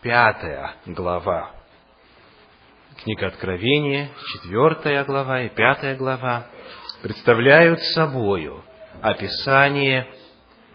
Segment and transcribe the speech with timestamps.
[0.00, 1.50] пятая глава.
[3.04, 6.46] Книга Откровения, четвертая глава и пятая глава
[7.02, 8.64] представляют собою
[9.02, 10.06] описание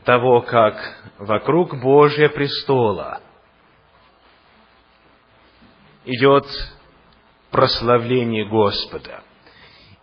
[0.03, 0.75] того, как
[1.17, 3.21] вокруг Божия престола
[6.05, 6.45] идет
[7.51, 9.23] прославление Господа.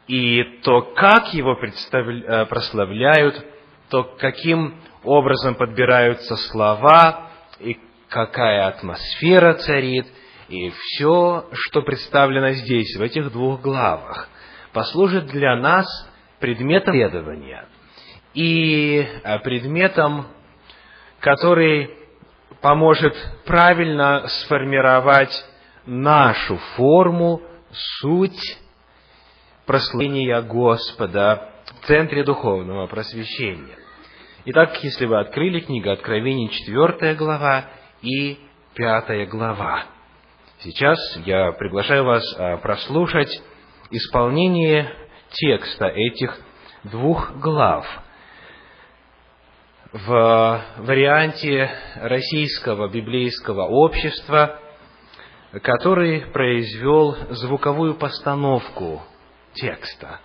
[0.09, 3.45] И то, как его э, прославляют,
[3.89, 7.31] то каким образом подбираются слова,
[7.61, 7.79] и
[8.09, 10.07] какая атмосфера царит,
[10.49, 14.29] и все, что представлено здесь, в этих двух главах,
[14.73, 15.87] послужит для нас
[16.41, 17.69] предметом исследования
[18.35, 20.27] и э, предметом,
[21.21, 21.91] который
[22.61, 25.33] поможет правильно сформировать
[25.87, 27.43] нашу форму,
[28.01, 28.59] суть
[29.67, 33.77] прославления Господа в центре духовного просвещения.
[34.45, 37.67] Итак, если вы открыли книгу Откровений, 4 глава
[38.03, 38.39] и
[38.75, 39.85] 5 глава.
[40.59, 43.43] Сейчас я приглашаю вас э, прослушать
[43.91, 44.93] исполнение
[45.31, 46.39] текста этих
[46.85, 47.87] двух глав
[49.93, 54.59] в варианте российского библейского общества,
[55.63, 59.03] который произвел звуковую постановку
[59.53, 60.21] текста.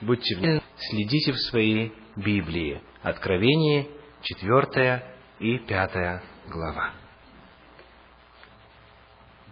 [0.00, 2.80] Будьте внимательны, следите в своей Библии.
[3.02, 3.88] Откровение,
[4.22, 5.04] 4
[5.38, 6.90] и 5 глава.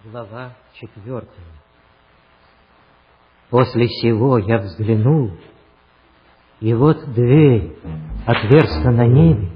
[0.05, 1.27] Глава 4.
[3.51, 5.31] После сего я взглянул,
[6.61, 7.75] и вот дверь
[8.25, 9.49] отверста на небе,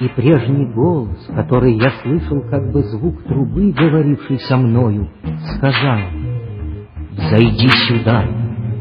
[0.00, 5.08] и прежний голос, который я слышал, как бы звук трубы, говоривший со мною,
[5.56, 5.98] сказал,
[7.12, 8.26] «Зайди сюда,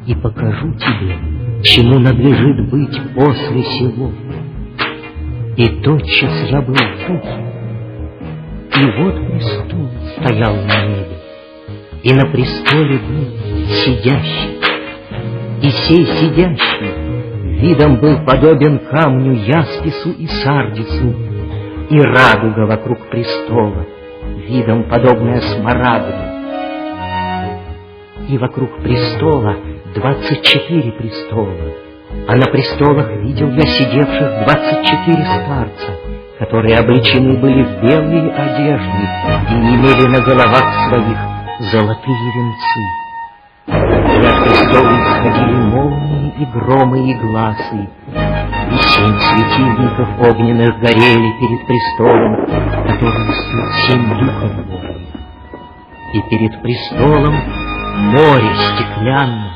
[0.08, 4.12] и покажу тебе, чему надлежит быть после сего».
[5.56, 7.24] И тотчас я был тут,
[8.76, 11.18] и вот престол стоял на небе,
[12.02, 13.26] и на престоле был
[13.68, 14.58] сидящий.
[15.62, 16.99] И сей сидящий
[17.60, 21.14] видом был подобен камню яспису и сардису,
[21.90, 23.86] и радуга вокруг престола,
[24.48, 26.40] видом подобная смарагду.
[28.30, 29.58] И вокруг престола
[29.94, 31.74] двадцать четыре престола,
[32.28, 35.92] а на престолах видел я сидевших двадцать четыре старца,
[36.40, 39.04] которые облечены были в белые одежды
[39.50, 41.18] и имели на головах своих
[41.72, 43.00] золотые венцы.
[46.40, 52.46] И громы и глазы, и семь светильников огненных горели перед престолом,
[52.88, 55.08] который несут семь духов Божьих.
[56.14, 57.36] И перед престолом
[58.14, 59.52] море стеклянное,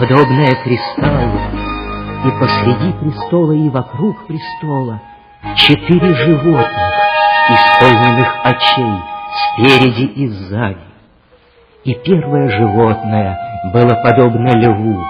[0.00, 1.40] подобное кристаллу,
[2.24, 5.00] и посреди престола и вокруг престола
[5.56, 6.92] четыре животных,
[7.50, 8.98] исполненных очей,
[9.54, 10.90] спереди и сзади.
[11.84, 13.38] И первое животное
[13.72, 15.02] было подобно льву,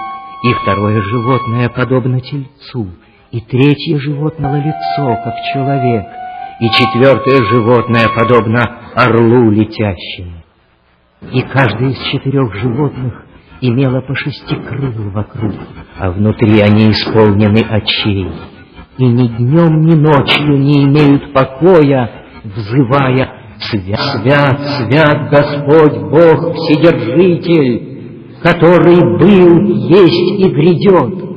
[0.43, 2.89] и второе животное подобно тельцу,
[3.31, 6.05] и третье животное лицо, как человек,
[6.59, 8.61] и четвертое животное подобно
[8.95, 10.43] орлу летящему.
[11.31, 13.25] И каждое из четырех животных
[13.61, 15.53] имело по шести крыл вокруг,
[15.99, 18.27] а внутри они исполнены очей,
[18.97, 22.09] и ни днем, ни ночью не имеют покоя,
[22.43, 27.90] взывая Свят, свят, свят Господь Бог Вседержитель,
[28.43, 31.31] который был, есть и грядет.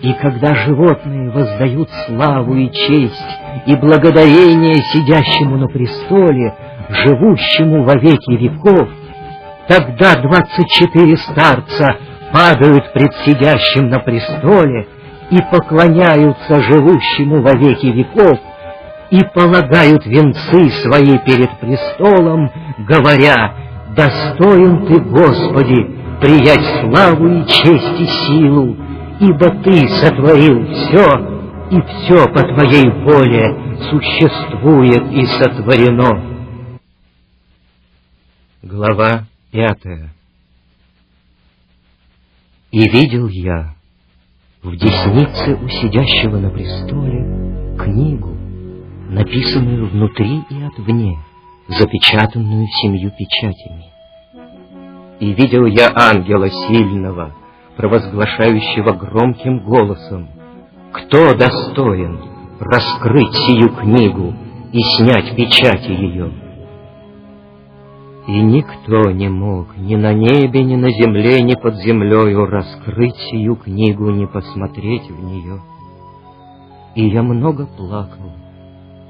[0.00, 6.54] И когда животные воздают славу и честь и благодарение сидящему на престоле,
[6.88, 8.88] живущему во веки веков,
[9.66, 11.96] тогда двадцать четыре старца
[12.32, 14.86] падают пред сидящим на престоле
[15.30, 18.38] и поклоняются живущему во веки веков,
[19.10, 23.54] и полагают венцы свои перед престолом, говоря,
[23.96, 28.76] «Достоин Ты, Господи, приять славу и честь и силу,
[29.20, 31.38] ибо Ты сотворил все,
[31.70, 36.38] и все по Твоей воле существует и сотворено».
[38.62, 40.12] Глава пятая
[42.70, 43.74] И видел я
[44.62, 48.36] в деснице у сидящего на престоле книгу,
[49.10, 51.18] написанную внутри и отвне,
[51.68, 53.87] запечатанную семью печатями.
[55.20, 57.34] И видел я ангела сильного,
[57.76, 60.28] провозглашающего громким голосом,
[60.92, 62.20] Кто достоин
[62.60, 64.34] раскрыть сию книгу
[64.72, 66.32] и снять печати ее?
[68.28, 73.56] И никто не мог ни на небе, ни на земле, ни под землею раскрыть сию
[73.56, 75.60] книгу, ни посмотреть в нее.
[76.94, 78.32] И я много плакал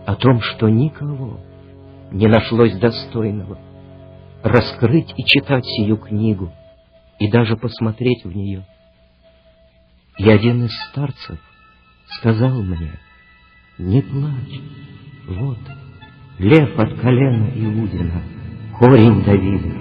[0.07, 1.41] о том, что никого
[2.13, 3.59] не нашлось достойного
[4.43, 6.53] раскрыть и читать сию книгу,
[7.19, 8.67] и даже посмотреть в нее.
[10.19, 11.39] И один из старцев
[12.19, 12.93] сказал мне,
[13.79, 14.61] не плачь,
[15.27, 15.59] вот,
[16.39, 18.23] лев от колена Иудина—
[18.79, 19.75] корень Давида,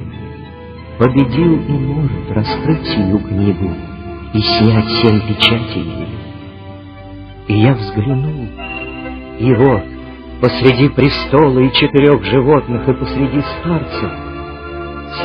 [0.98, 3.71] победил и может раскрыть сию книгу
[4.33, 6.07] и снять семь печатей ее.
[7.48, 8.48] И я взглянул,
[9.39, 9.83] и вот,
[10.42, 14.27] посреди престола и четырех животных и посреди старцев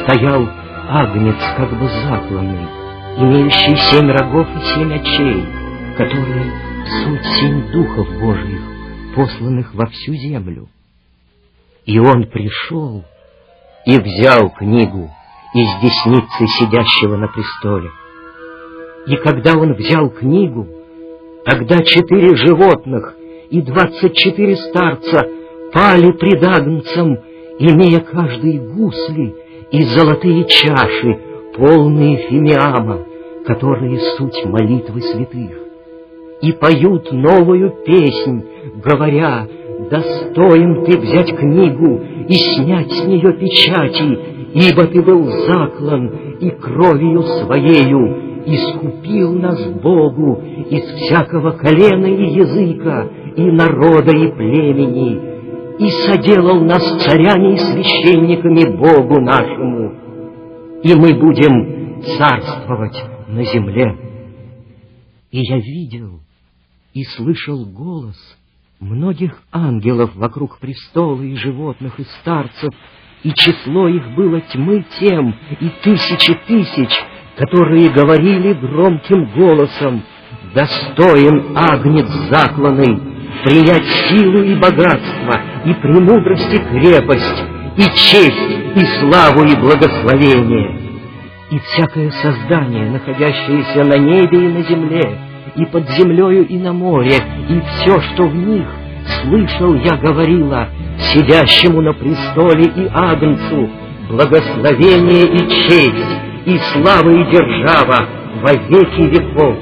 [0.03, 0.49] стоял
[0.89, 2.67] агнец, как бы закланный,
[3.19, 5.45] имеющий семь рогов и семь очей,
[5.97, 6.53] которые
[7.05, 8.61] суть семь духов Божьих,
[9.15, 10.69] посланных во всю землю.
[11.85, 13.05] И он пришел
[13.87, 15.11] и взял книгу
[15.55, 17.91] из десницы сидящего на престоле.
[19.07, 20.69] И когда он взял книгу,
[21.45, 23.15] тогда четыре животных
[23.51, 25.27] и двадцать четыре старца
[25.73, 27.19] пали пред Агнцем,
[27.59, 29.35] имея каждый гусли
[29.73, 31.19] и золотые чаши,
[31.57, 33.01] полные фимиама,
[33.47, 35.59] которые суть молитвы святых,
[36.43, 38.45] и поют новую песнь,
[38.85, 39.49] говоря,
[39.91, 44.19] достоин ты взять книгу и снять с нее печати,
[44.55, 53.07] ибо ты был заклан и кровью своею искупил нас Богу из всякого колена и языка,
[53.37, 55.32] и народа и племени,
[55.85, 63.97] и соделал нас царями и священниками Богу нашему, и мы будем царствовать на земле.
[65.31, 66.21] И я видел
[66.93, 68.17] и слышал голос—
[68.83, 72.75] многих ангелов вокруг престола и животных и старцев,
[73.23, 76.91] и число их было тьмы тем и тысячи тысяч,
[77.37, 80.03] которые говорили громким голосом,
[80.55, 83.12] «Достоин агнец закланный,
[83.45, 87.45] принять силу и богатство, и премудрость и крепость,
[87.77, 90.79] и честь, и славу, и благословение».
[91.51, 95.19] И всякое создание, находящееся на небе и на земле,
[95.55, 97.17] и под землею, и на море,
[97.51, 98.67] и все, что в них,
[99.23, 100.69] слышал я говорила
[101.13, 103.69] сидящему на престоле и Агнцу,
[104.09, 105.39] благословение и
[105.69, 106.13] честь,
[106.47, 108.09] и слава и держава
[108.41, 109.57] во веки веков.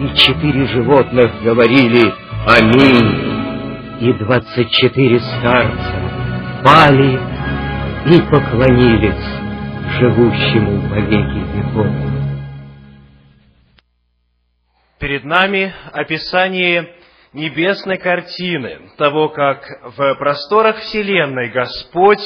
[0.00, 2.12] И четыре животных говорили
[2.48, 3.98] «Аминь».
[4.00, 7.18] И двадцать четыре старца пали
[8.06, 11.90] и поклонились живущему во веки веков.
[15.00, 16.94] Перед нами описание
[17.32, 19.64] небесной картины того, как
[19.96, 22.22] в просторах Вселенной Господь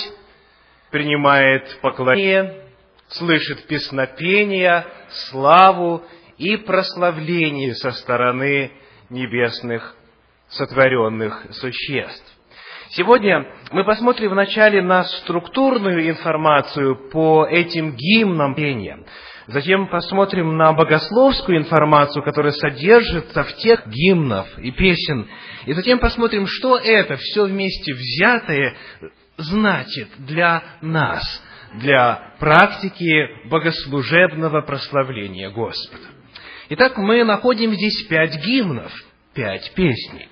[0.90, 2.64] принимает поклонение,
[3.08, 4.84] слышит песнопения,
[5.30, 6.02] славу
[6.36, 8.70] и прославление со стороны
[9.08, 9.96] небесных
[10.50, 12.24] сотворенных существ.
[12.90, 19.04] Сегодня мы посмотрим вначале на структурную информацию по этим гимнам пения.
[19.46, 25.28] Затем посмотрим на богословскую информацию, которая содержится в тех гимнов и песен.
[25.66, 28.74] И затем посмотрим, что это все вместе взятое
[29.36, 31.22] значит для нас,
[31.74, 36.08] для практики богослужебного прославления Господа.
[36.70, 38.92] Итак, мы находим здесь пять гимнов,
[39.34, 40.28] пять песней.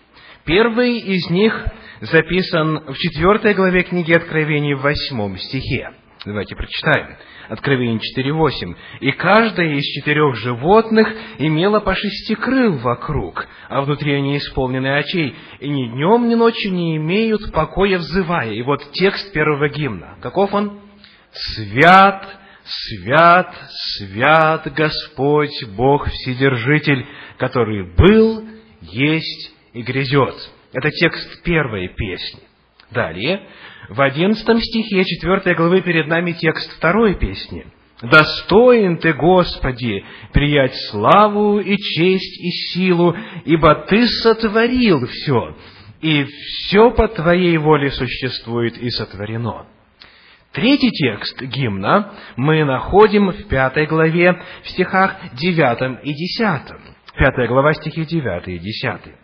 [0.48, 1.66] Первый из них
[2.00, 5.90] записан в четвертой главе книги Откровений в восьмом стихе.
[6.24, 7.18] Давайте прочитаем.
[7.50, 8.74] Откровение 4.8.
[9.00, 15.36] «И каждое из четырех животных имело по шести крыл вокруг, а внутри они исполнены очей,
[15.60, 18.52] и ни днем, ни ночью не имеют покоя взывая».
[18.52, 20.16] И вот текст первого гимна.
[20.22, 20.80] Каков он?
[21.30, 22.26] «Свят,
[22.64, 23.54] свят,
[23.98, 27.04] свят Господь, Бог Вседержитель,
[27.36, 28.44] который был,
[28.80, 30.34] есть и грядет».
[30.72, 32.40] Это текст первой песни.
[32.90, 33.42] Далее,
[33.88, 37.66] в одиннадцатом стихе четвертой главы перед нами текст второй песни.
[38.00, 45.56] «Достоин Ты, Господи, приять славу и честь и силу, ибо Ты сотворил все,
[46.00, 49.66] и все по Твоей воле существует и сотворено».
[50.52, 56.80] Третий текст гимна мы находим в пятой главе, в стихах девятом и десятом.
[57.16, 59.14] Пятая глава, стихи девятый и десятый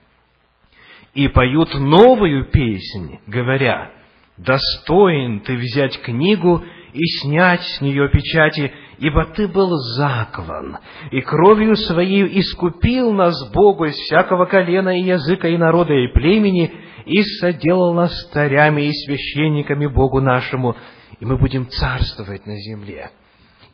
[1.14, 3.90] и поют новую песнь, говоря,
[4.36, 10.78] «Достоин ты взять книгу и снять с нее печати, ибо Ты был заклан,
[11.10, 16.72] и кровью Своей искупил нас Богу из всякого колена и языка и народа и племени,
[17.04, 20.76] и соделал нас царями и священниками Богу нашему,
[21.20, 23.10] и мы будем царствовать на земле.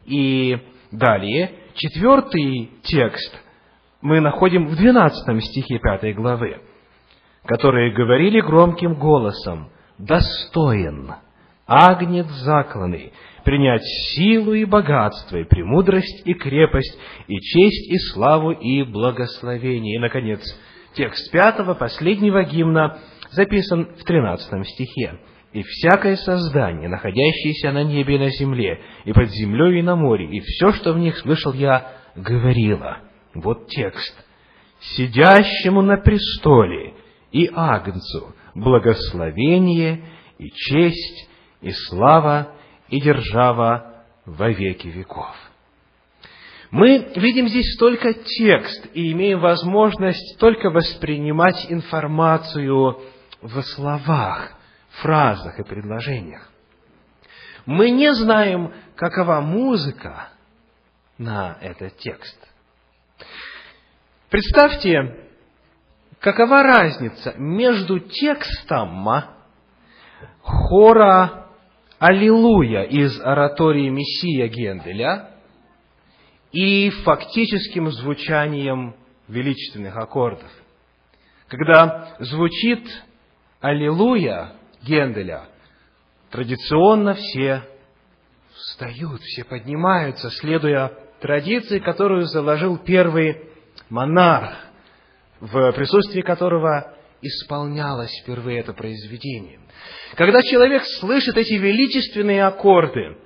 [0.04, 0.58] И
[0.90, 3.34] далее, четвертый текст
[4.02, 6.58] мы находим в двенадцатом стихе пятой главы,
[7.46, 11.12] которые говорили громким голосом, «Достоин,
[11.66, 13.12] агнец закланный,
[13.44, 13.82] принять
[14.14, 19.96] силу и богатство, и премудрость, и крепость, и честь, и славу, и благословение».
[19.96, 20.40] И, наконец,
[20.94, 22.98] текст пятого, последнего гимна,
[23.30, 25.18] записан в тринадцатом стихе.
[25.52, 30.26] «И всякое создание, находящееся на небе и на земле, и под землей и на море,
[30.26, 32.98] и все, что в них слышал я, говорило».
[33.34, 34.14] Вот текст.
[34.80, 36.94] «Сидящему на престоле
[37.32, 40.04] и Агнцу благословение
[40.38, 41.28] и честь
[41.60, 42.52] и слава
[42.88, 45.36] и держава во веки веков».
[46.70, 53.00] Мы видим здесь только текст и имеем возможность только воспринимать информацию
[53.42, 54.52] в словах,
[55.02, 56.48] фразах и предложениях.
[57.66, 60.28] Мы не знаем, какова музыка
[61.18, 62.38] на этот текст.
[64.28, 65.29] Представьте,
[66.20, 69.08] какова разница между текстом
[70.42, 71.46] хора
[71.98, 75.30] «Аллилуйя» из оратории Мессия Генделя
[76.52, 78.94] и фактическим звучанием
[79.28, 80.50] величественных аккордов.
[81.48, 82.86] Когда звучит
[83.60, 85.48] «Аллилуйя» Генделя,
[86.30, 87.62] традиционно все
[88.54, 93.44] встают, все поднимаются, следуя традиции, которую заложил первый
[93.90, 94.69] монарх,
[95.40, 99.60] в присутствии которого исполнялось впервые это произведение.
[100.16, 103.16] Когда человек слышит эти величественные аккорды,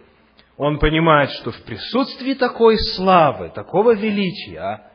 [0.56, 4.90] он понимает, что в присутствии такой славы, такого величия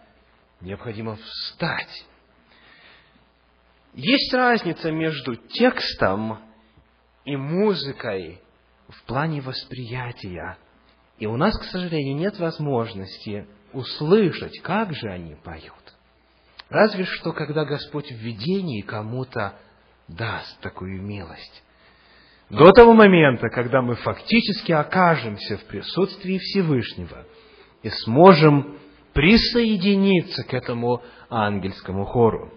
[0.61, 2.05] необходимо встать.
[3.93, 6.39] Есть разница между текстом
[7.25, 8.41] и музыкой
[8.87, 10.57] в плане восприятия.
[11.17, 15.73] И у нас, к сожалению, нет возможности услышать, как же они поют.
[16.69, 19.55] Разве что, когда Господь в видении кому-то
[20.07, 21.63] даст такую милость.
[22.49, 27.25] До того момента, когда мы фактически окажемся в присутствии Всевышнего
[27.83, 28.79] и сможем
[29.13, 32.51] присоединиться к этому ангельскому хору.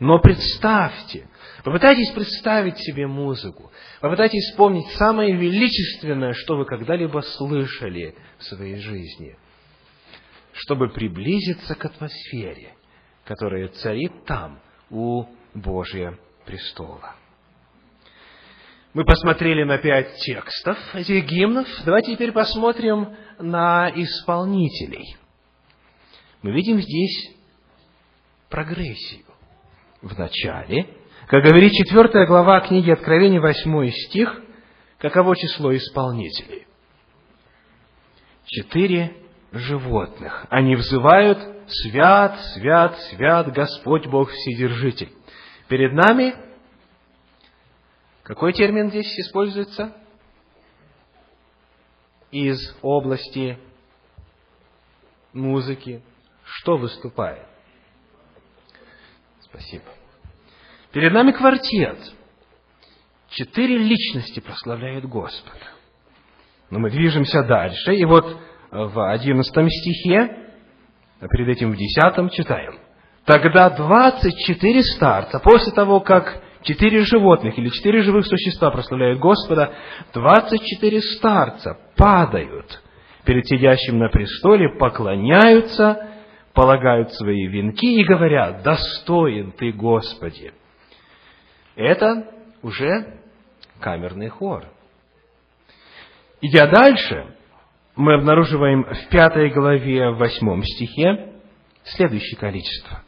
[0.00, 1.28] Но представьте,
[1.62, 3.70] попытайтесь представить себе музыку,
[4.00, 9.36] попытайтесь вспомнить самое величественное, что вы когда-либо слышали в своей жизни–
[10.54, 12.74] чтобы приблизиться к атмосфере,
[13.24, 17.14] которая царит там, у Божия престола.
[18.92, 21.66] Мы посмотрели на пять текстов этих гимнов.
[21.84, 25.16] Давайте теперь посмотрим на исполнителей.
[26.42, 27.34] Мы видим здесь
[28.50, 29.24] прогрессию.
[30.00, 30.86] В начале,
[31.26, 34.40] как говорит четвертая глава книги Откровения, восьмой стих,
[34.98, 36.66] каково число исполнителей?
[38.44, 39.16] Четыре
[39.54, 40.46] животных.
[40.50, 45.12] Они взывают «Свят, свят, свят Господь Бог Вседержитель».
[45.68, 46.34] Перед нами
[48.24, 49.94] какой термин здесь используется?
[52.30, 53.58] Из области
[55.34, 56.02] музыки.
[56.42, 57.46] Что выступает?
[59.40, 59.84] Спасибо.
[60.90, 61.98] Перед нами квартет.
[63.28, 65.72] Четыре личности прославляют Господа.
[66.70, 68.38] Но мы движемся дальше, и вот
[68.74, 70.36] в одиннадцатом стихе,
[71.20, 72.74] а перед этим в десятом читаем.
[73.24, 79.72] Тогда двадцать четыре старца, после того, как четыре животных или четыре живых существа прославляют Господа,
[80.12, 82.82] двадцать четыре старца падают
[83.24, 86.10] перед сидящим на престоле, поклоняются,
[86.52, 90.52] полагают свои венки и говорят, «Достоин Ты, Господи!»
[91.76, 92.28] Это
[92.62, 93.20] уже
[93.80, 94.64] камерный хор.
[96.40, 97.34] Идя дальше,
[97.96, 101.32] мы обнаруживаем в пятой главе, в восьмом стихе,
[101.84, 103.02] следующее количество.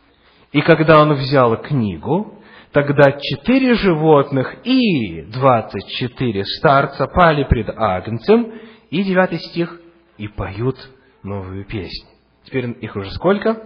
[0.53, 2.41] «И когда он взял книгу,
[2.73, 8.53] тогда четыре животных и двадцать четыре старца пали пред Агнцем,
[8.91, 9.81] и девятый стих,
[10.19, 10.77] и поют
[11.23, 12.07] новую песнь».
[12.45, 13.61] Теперь их уже сколько?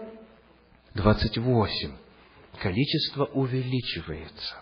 [0.94, 1.92] Двадцать восемь.
[2.62, 4.56] Количество увеличивается.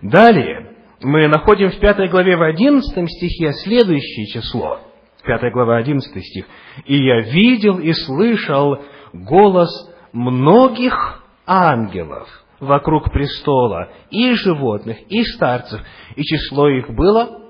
[0.00, 4.80] Далее мы находим в пятой главе в одиннадцатом стихе следующее число–
[5.24, 6.46] 5 глава, 11 стих.
[6.86, 8.78] «И я видел и слышал
[9.12, 9.70] голос
[10.12, 12.28] многих ангелов
[12.60, 15.80] вокруг престола, и животных, и старцев,
[16.16, 17.42] и число их было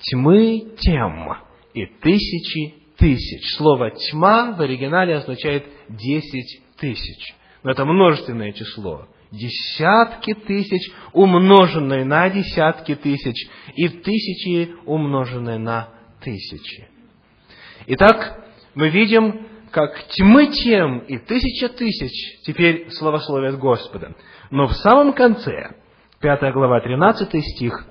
[0.00, 1.34] тьмы тем,
[1.74, 3.56] и тысячи тысяч.
[3.56, 7.34] Слово «тьма» в оригинале означает десять тысяч.
[7.62, 9.06] Но это множественное число.
[9.30, 16.88] Десятки тысяч, умноженное на десятки тысяч, и тысячи, умноженное на тысячи.
[17.86, 18.44] Итак,
[18.74, 24.14] мы видим, как тьмы тем и тысяча тысяч теперь славословят Господа.
[24.50, 25.74] Но в самом конце,
[26.20, 27.86] 5 глава, 13 стих,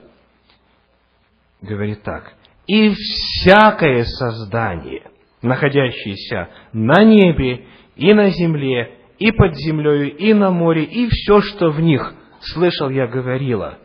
[1.62, 2.34] говорит так.
[2.68, 5.10] «И всякое создание,
[5.42, 7.66] находящееся на небе
[7.96, 12.90] и на земле, и под землею, и на море, и все, что в них, слышал
[12.90, 13.80] я говорила,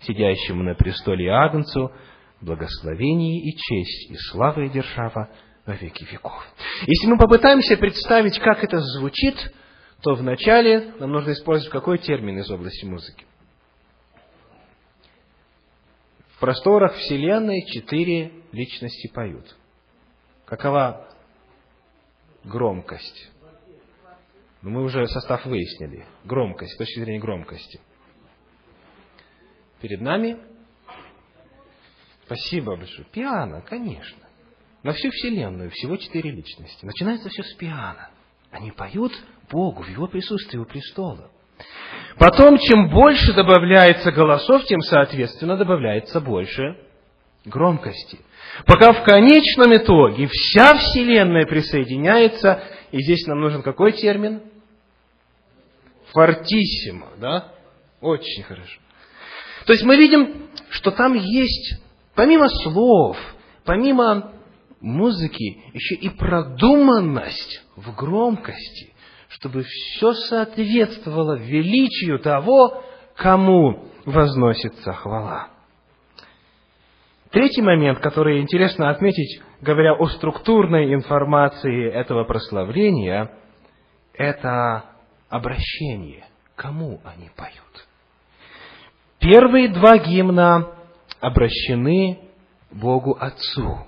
[0.00, 1.92] сидящему на престоле Агнцу,
[2.44, 5.30] благословение и честь, и слава и держава
[5.66, 6.46] во веки веков.
[6.86, 9.34] Если мы попытаемся представить, как это звучит,
[10.02, 13.24] то вначале нам нужно использовать какой термин из области музыки?
[16.36, 19.56] В просторах Вселенной четыре личности поют.
[20.44, 21.08] Какова
[22.44, 23.30] громкость?
[24.60, 26.04] Ну, мы уже состав выяснили.
[26.24, 27.80] Громкость, с точки зрения громкости.
[29.80, 30.38] Перед нами,
[32.26, 34.18] спасибо большое, пиано, конечно.
[34.82, 36.84] На всю Вселенную всего четыре личности.
[36.84, 38.10] Начинается все с пиано.
[38.50, 39.12] Они поют
[39.50, 41.30] Богу в Его присутствии у престола.
[42.18, 46.78] Потом, чем больше добавляется голосов, тем, соответственно, добавляется больше
[47.44, 48.18] громкости.
[48.66, 52.62] Пока в конечном итоге вся Вселенная присоединяется,
[52.92, 54.42] и здесь нам нужен какой термин?
[56.12, 57.52] Фортиссимо, да?
[58.00, 58.80] Очень хорошо.
[59.66, 61.82] То есть мы видим, что там есть,
[62.14, 63.16] помимо слов,
[63.64, 64.32] помимо
[64.80, 68.94] музыки, еще и продуманность в громкости,
[69.28, 72.82] чтобы все соответствовало величию того,
[73.16, 75.48] кому возносится хвала.
[77.30, 83.32] Третий момент, который интересно отметить, говоря о структурной информации этого прославления,
[84.12, 84.84] это
[85.28, 86.26] обращение.
[86.54, 87.88] Кому они поют?
[89.18, 90.73] Первые два гимна
[91.24, 92.18] обращены
[92.70, 93.86] Богу Отцу.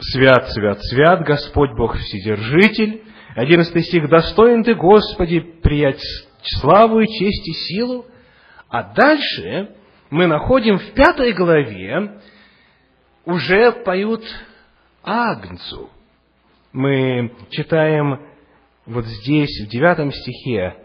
[0.00, 3.02] Свят, свят, свят, Господь Бог Вседержитель.
[3.34, 4.08] Одиннадцатый стих.
[4.08, 6.02] Достоин Ты, Господи, приять
[6.42, 8.04] славу и честь и силу.
[8.68, 9.70] А дальше
[10.10, 12.20] мы находим в пятой главе,
[13.24, 14.24] уже поют
[15.02, 15.88] Агнцу.
[16.72, 18.20] Мы читаем
[18.86, 20.76] вот здесь, в девятом стихе,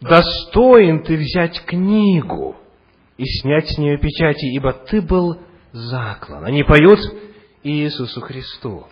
[0.00, 2.56] «Достоин ты взять книгу
[3.16, 5.40] и снять с нее печати, ибо ты был
[5.72, 6.44] заклан».
[6.44, 7.00] Они поют
[7.62, 8.86] Иисусу Христу.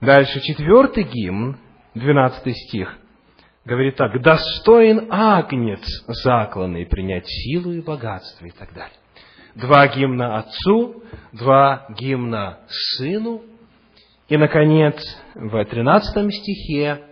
[0.00, 1.58] Дальше четвертый гимн,
[1.94, 2.96] двенадцатый стих,
[3.64, 8.96] говорит так, «Достоин агнец закланный принять силу и богатство» и так далее.
[9.54, 13.42] Два гимна Отцу, два гимна Сыну,
[14.28, 14.96] и, наконец,
[15.34, 17.04] в тринадцатом стихе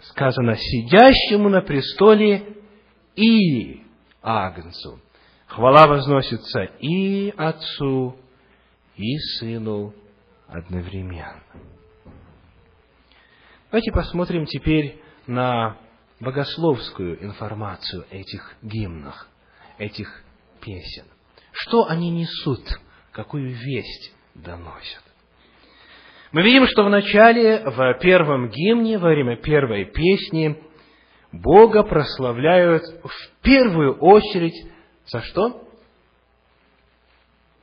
[0.00, 2.56] сказано «сидящему на престоле
[3.14, 3.82] и
[4.22, 5.00] Агнцу».
[5.46, 8.16] Хвала возносится и Отцу,
[8.96, 9.94] и Сыну
[10.48, 11.42] одновременно.
[13.70, 15.76] Давайте посмотрим теперь на
[16.20, 19.28] богословскую информацию этих гимнах,
[19.78, 20.22] этих
[20.60, 21.04] песен.
[21.52, 22.62] Что они несут,
[23.12, 25.02] какую весть доносят.
[26.32, 30.60] Мы видим, что в начале, в первом гимне, во время первой песни,
[31.32, 34.54] Бога прославляют в первую очередь
[35.06, 35.68] за что?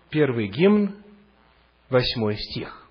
[0.09, 1.03] Первый гимн,
[1.89, 2.87] восьмой стих.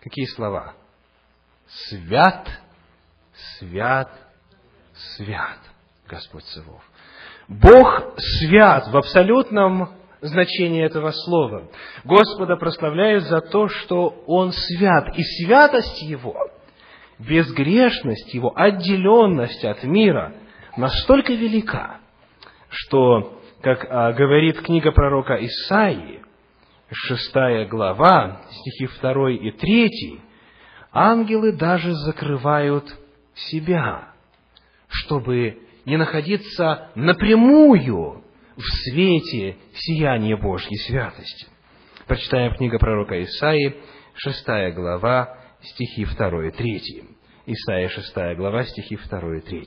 [0.00, 0.74] Какие слова?
[1.88, 2.48] Свят,
[3.58, 4.10] свят,
[5.16, 5.58] свят,
[6.06, 6.82] Господь Савов.
[7.48, 11.70] Бог свят в абсолютном значении этого слова.
[12.04, 15.16] Господа прославляют за то, что Он свят.
[15.16, 16.36] И святость Его,
[17.18, 20.34] безгрешность Его, отделенность от мира
[20.76, 22.00] настолько велика,
[22.80, 26.22] что, как а, говорит книга пророка Исаии,
[26.90, 30.20] шестая глава, стихи второй и третий,
[30.92, 32.86] ангелы даже закрывают
[33.34, 34.12] себя,
[34.88, 38.22] чтобы не находиться напрямую
[38.56, 41.46] в свете сияния Божьей святости.
[42.06, 43.76] Прочитаем книга пророка Исаии,
[44.14, 47.04] шестая глава, стихи 2 и 3.
[47.46, 49.64] Исаия, шестая глава, стихи 2 и 3.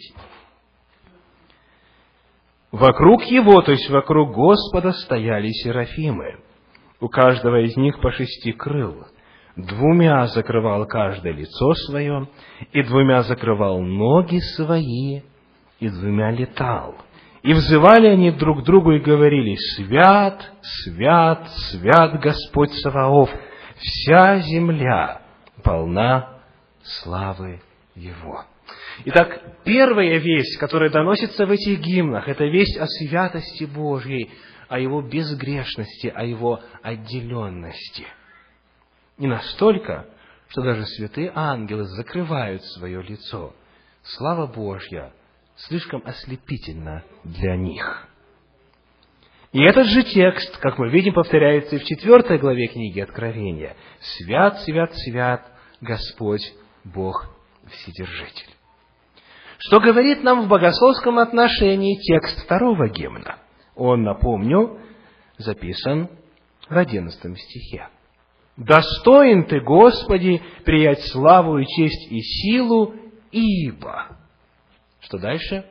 [2.71, 6.37] Вокруг его, то есть вокруг Господа, стояли серафимы.
[7.01, 9.05] У каждого из них по шести крыл.
[9.57, 12.29] Двумя закрывал каждое лицо свое,
[12.71, 15.21] и двумя закрывал ноги свои,
[15.79, 16.95] и двумя летал.
[17.43, 23.29] И взывали они друг к другу и говорили, «Свят, свят, свят Господь Саваоф,
[23.77, 25.21] вся земля
[25.63, 26.37] полна
[26.83, 27.61] славы
[27.95, 28.45] Его».
[29.05, 34.29] Итак, первая весть, которая доносится в этих гимнах, это весть о святости Божьей,
[34.67, 38.05] о Его безгрешности, о Его отделенности.
[39.17, 40.07] И настолько,
[40.49, 43.55] что даже святые ангелы закрывают свое лицо.
[44.03, 45.13] Слава Божья
[45.55, 48.07] слишком ослепительна для них.
[49.51, 53.75] И этот же текст, как мы видим, повторяется и в четвертой главе книги Откровения.
[53.99, 55.45] «Свят, свят, свят
[55.81, 56.53] Господь
[56.85, 57.35] Бог
[57.69, 58.60] Вседержитель».
[59.63, 63.37] Что говорит нам в богословском отношении текст второго гимна?
[63.75, 64.79] Он, напомню,
[65.37, 66.09] записан
[66.67, 67.87] в одиннадцатом стихе.
[68.57, 72.95] «Достоин Ты, Господи, приять славу и честь и силу,
[73.31, 74.17] ибо...»
[74.99, 75.65] Что дальше?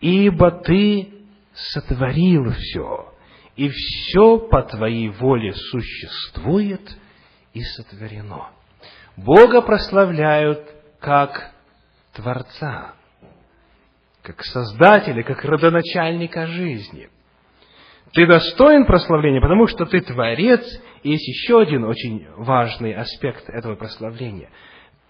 [0.00, 1.12] «Ибо Ты
[1.52, 3.12] сотворил все,
[3.56, 6.96] и все по Твоей воле существует
[7.52, 8.48] и сотворено».
[9.16, 10.66] Бога прославляют
[11.00, 11.54] как
[12.16, 12.94] Творца,
[14.22, 17.10] как Создателя, как родоначальника жизни.
[18.12, 20.64] Ты достоин прославления, потому что ты Творец,
[21.02, 24.48] и есть еще один очень важный аспект этого прославления.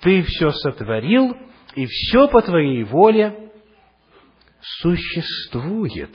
[0.01, 1.37] Ты все сотворил,
[1.77, 3.51] и все по твоей воле
[4.61, 6.11] существует.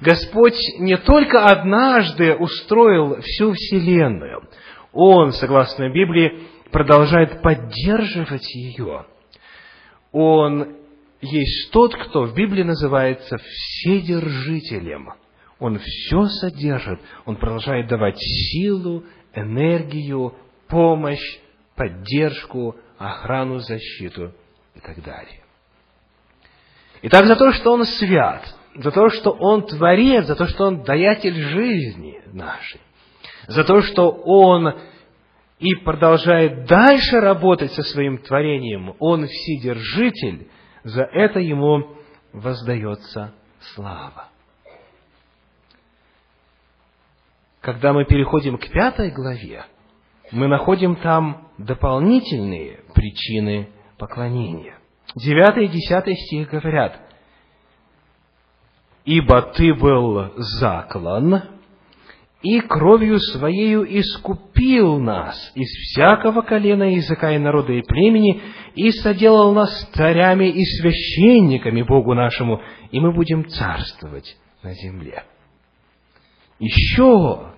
[0.00, 4.48] Господь не только однажды устроил всю Вселенную,
[4.92, 9.06] Он, согласно Библии, продолжает поддерживать ее–
[10.12, 10.76] он
[11.20, 15.12] есть тот, кто в Библии называется вседержителем.
[15.58, 20.34] Он все содержит, он продолжает давать силу, энергию,
[20.68, 21.38] помощь,
[21.76, 24.32] поддержку, охрану, защиту
[24.74, 25.42] и так далее.
[27.02, 30.82] Итак, за то, что Он свят, за то, что Он творец, за то, что Он
[30.82, 32.80] даятель жизни нашей,
[33.46, 34.74] за то, что Он
[35.60, 40.48] и продолжает дальше работать со своим творением, он вседержитель,
[40.84, 41.96] за это ему
[42.32, 43.34] воздается
[43.74, 44.28] слава.
[47.60, 49.66] Когда мы переходим к пятой главе,
[50.32, 53.68] мы находим там дополнительные причины
[53.98, 54.78] поклонения.
[55.14, 56.98] Девятый и десятый стих говорят,
[59.04, 61.59] «Ибо ты был заклан,
[62.42, 68.40] и кровью Своею искупил нас из всякого колена, языка и народа и племени,
[68.74, 75.24] и соделал нас царями и священниками Богу нашему, и мы будем царствовать на земле.
[76.58, 77.52] Еще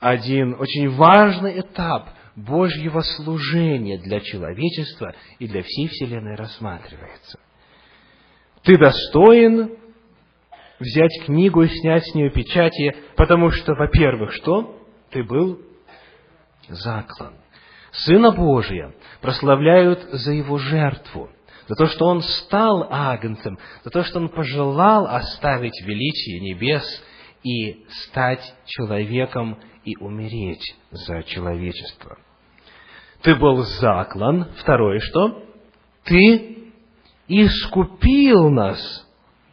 [0.00, 7.38] один очень важный этап Божьего служения для человечества и для всей Вселенной рассматривается.
[8.62, 9.76] Ты достоин
[10.78, 14.80] взять книгу и снять с нее печати, потому что, во-первых, что?
[15.10, 15.60] Ты был
[16.68, 17.34] заклан.
[17.92, 21.30] Сына Божия прославляют за его жертву,
[21.68, 26.84] за то, что он стал агнцем, за то, что он пожелал оставить величие небес
[27.44, 32.18] и стать человеком и умереть за человечество.
[33.22, 34.48] Ты был заклан.
[34.58, 35.44] Второе что?
[36.04, 36.72] Ты
[37.28, 39.08] искупил нас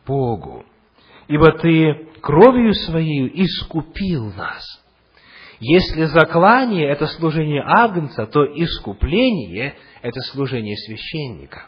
[0.05, 0.65] Богу
[1.32, 4.63] ибо Ты кровью Своей искупил нас.
[5.62, 11.67] Если заклание– это служение Агнца, то искупление– это служение священника.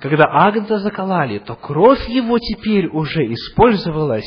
[0.00, 4.26] Когда Агнца заколали, то кровь его теперь уже использовалась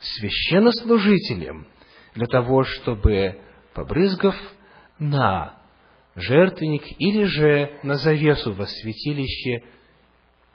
[0.00, 1.66] священнослужителем
[2.14, 3.38] для того, чтобы,
[3.74, 4.34] побрызгав
[4.98, 5.58] на
[6.16, 9.62] жертвенник или же на завесу во святилище,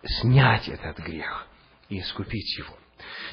[0.04, 1.48] снять этот грех
[1.90, 2.83] и искупить его.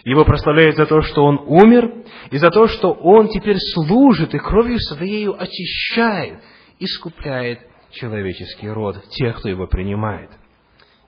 [0.04, 4.38] Его прославляют за то, что Он умер, и за то, что Он теперь служит и
[4.38, 6.40] кровью Своей очищает,
[6.78, 7.61] искупляет
[7.92, 10.30] человеческий род, тех, кто Его принимает.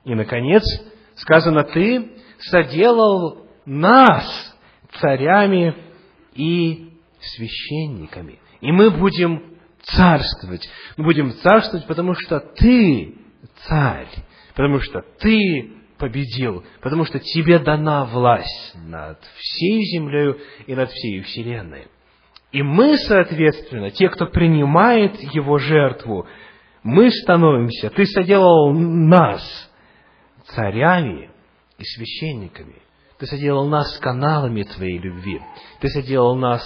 [0.05, 0.63] И, наконец,
[1.15, 4.55] сказано, Ты соделал нас
[4.99, 5.75] царями
[6.35, 8.39] и священниками.
[8.61, 10.67] И мы будем царствовать.
[10.97, 13.15] Мы будем царствовать, потому что Ты
[13.67, 14.09] царь,
[14.55, 15.73] потому что Ты
[16.03, 20.35] победил, потому что тебе дана власть над всей землей
[20.67, 21.87] и над всей вселенной.
[22.51, 26.27] И мы, соответственно, те, кто принимает его жертву,
[26.83, 29.41] мы становимся, ты соделал нас
[30.47, 31.31] царями
[31.77, 32.81] и священниками.
[33.17, 35.39] Ты соделал нас каналами Твоей любви.
[35.79, 36.61] Ты соделал нас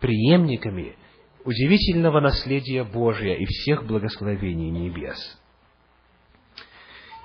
[0.00, 0.96] преемниками
[1.44, 5.18] удивительного наследия Божия и всех благословений небес.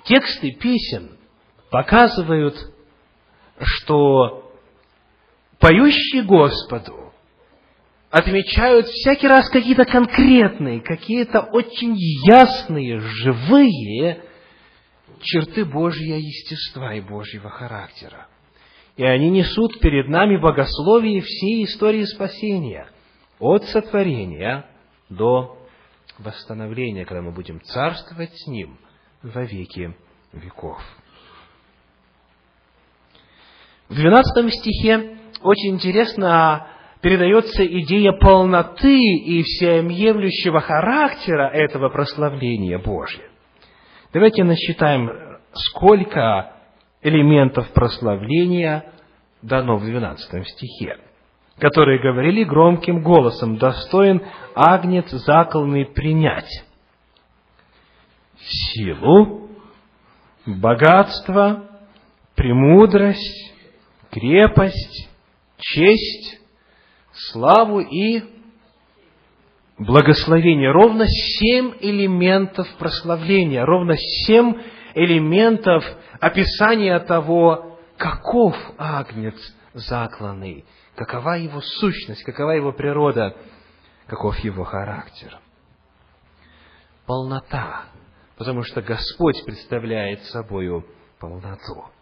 [0.04, 1.18] Тексты песен
[1.70, 2.56] показывают
[3.60, 4.52] что
[5.60, 7.14] поющие Господу
[8.10, 14.24] отмечают всякий раз какие-то конкретные, какие-то очень ясные, живые
[15.22, 18.28] черты Божьего естества и Божьего характера.
[18.96, 22.90] И они несут перед нами богословие всей истории спасения,
[23.40, 24.66] от сотворения
[25.10, 25.58] до
[26.18, 28.80] восстановления, когда мы будем царствовать с Ним
[29.22, 29.94] во веки
[30.32, 30.82] веков.
[33.90, 36.68] В 12 стихе очень интересно
[37.02, 43.30] передается идея полноты и всеобъемлющего характера этого прославления Божьего.
[44.12, 45.12] Давайте насчитаем,
[45.54, 46.54] сколько
[47.04, 48.86] элементов прославления
[49.44, 50.98] дано в 12 стихе,
[51.60, 54.24] которые говорили громким голосом, достоин
[54.56, 56.50] агнец заколный принять
[58.40, 59.50] силу,
[60.48, 61.66] богатство,
[62.36, 63.55] премудрость,
[64.16, 65.10] крепость,
[65.58, 66.40] честь,
[67.12, 68.24] славу и
[69.78, 70.72] благословение.
[70.72, 74.54] Ровно семь элементов прославления, ровно семь
[74.94, 75.84] элементов
[76.22, 79.36] описания того, каков агнец
[79.74, 80.64] закланный,
[80.96, 83.36] какова его сущность, какова его природа,
[84.08, 85.38] каков его характер.
[87.06, 87.84] Полнота,
[88.38, 90.86] потому что Господь представляет собою
[91.20, 91.95] полноту.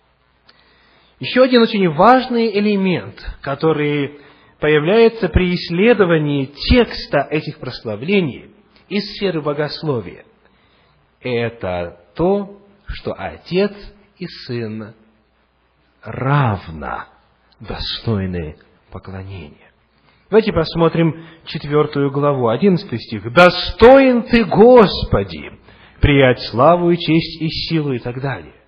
[1.24, 4.20] Еще один очень важный элемент, который
[4.60, 8.52] появляется при исследовании текста этих прославлений
[8.90, 10.26] из сферы богословия,
[11.22, 13.72] это то, что Отец
[14.18, 14.96] и Сын
[16.04, 17.06] равно
[17.62, 18.58] достойны
[18.92, 19.72] поклонения.
[20.30, 23.32] Давайте посмотрим четвертую главу, одиннадцатый стих.
[23.32, 25.54] «Достоин ты, Господи,
[26.02, 28.63] приять славу и честь и силу» и так далее.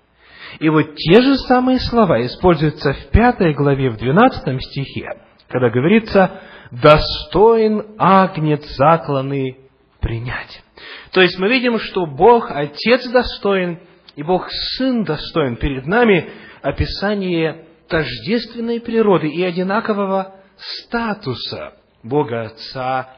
[0.59, 6.41] И вот те же самые слова используются в пятой главе, в двенадцатом стихе, когда говорится
[6.71, 9.57] «достоин агнец закланный
[9.99, 10.63] принять».
[11.11, 13.79] То есть мы видим, что Бог Отец достоин,
[14.15, 16.29] и Бог Сын достоин перед нами
[16.61, 23.09] описание тождественной природы и одинакового статуса Бога Отца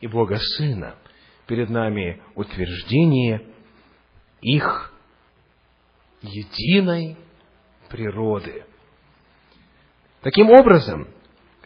[0.00, 0.94] и Бога Сына.
[1.46, 3.42] Перед нами утверждение
[4.40, 4.93] их
[6.24, 7.16] единой
[7.88, 8.64] природы.
[10.22, 11.08] Таким образом,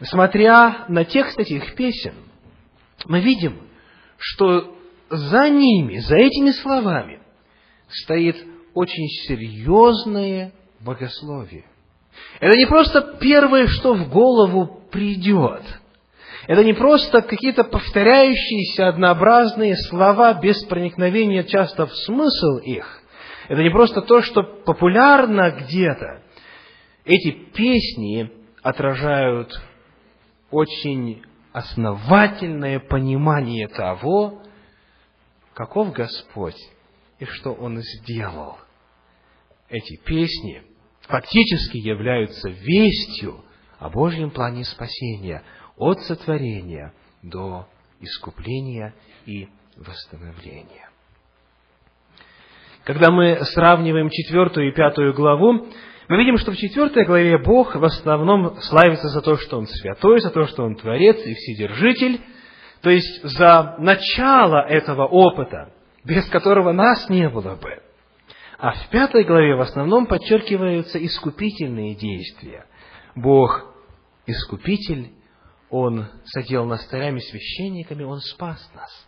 [0.01, 2.13] смотря на текст этих песен,
[3.05, 3.61] мы видим,
[4.17, 4.75] что
[5.09, 7.21] за ними, за этими словами
[7.87, 8.35] стоит
[8.73, 11.65] очень серьезное богословие.
[12.39, 15.63] Это не просто первое, что в голову придет.
[16.47, 22.98] Это не просто какие-то повторяющиеся однообразные слова без проникновения часто в смысл их.
[23.49, 26.21] Это не просто то, что популярно где-то.
[27.03, 28.31] Эти песни
[28.61, 29.59] отражают
[30.51, 34.43] очень основательное понимание того,
[35.55, 36.59] каков Господь
[37.17, 38.57] и что Он сделал.
[39.67, 40.61] Эти песни
[41.01, 43.43] фактически являются вестью
[43.79, 45.43] о Божьем плане спасения
[45.75, 47.67] от сотворения до
[47.99, 48.93] искупления
[49.25, 50.88] и восстановления.
[52.83, 55.67] Когда мы сравниваем четвертую и пятую главу,
[56.07, 60.21] мы видим, что в четвертой главе Бог в основном славится за то, что Он святой,
[60.21, 62.21] за то, что Он Творец и Вседержитель,
[62.81, 65.71] то есть за начало этого опыта,
[66.03, 67.79] без которого нас не было бы.
[68.57, 72.65] А в пятой главе в основном подчеркиваются искупительные действия.
[73.15, 73.73] Бог
[74.25, 75.11] искупитель,
[75.69, 79.07] Он садил нас царями, священниками, Он спас нас.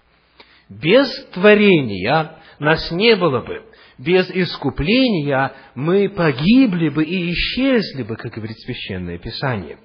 [0.70, 3.64] Без творения нас не было бы.
[3.98, 9.78] Без искупления мы погибли бы и исчезли бы, как говорит Священное Писание.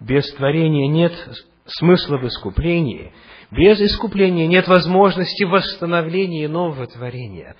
[0.00, 1.12] Без творения нет
[1.64, 3.12] смысла в искуплении.
[3.50, 7.56] Без искупления нет возможности восстановления нового творения.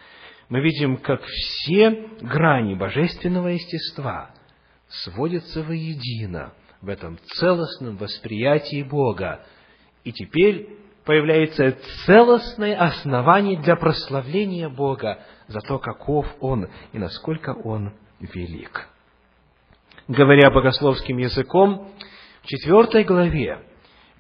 [0.51, 4.31] Мы видим, как все грани божественного естества
[4.89, 6.53] сводятся воедино
[6.83, 9.47] в этом целостном восприятии Бога.
[10.05, 10.69] И теперь
[11.05, 18.89] появляется целостное основание для прославления Бога за то, каков Он и насколько Он велик.
[20.09, 21.91] Говоря богословским языком,
[22.43, 23.63] в четвертой главе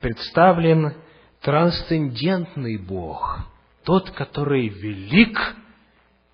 [0.01, 0.94] представлен
[1.40, 3.38] трансцендентный Бог,
[3.85, 5.38] тот, который велик,